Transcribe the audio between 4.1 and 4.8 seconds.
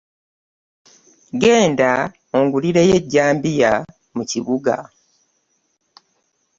mu kibuga.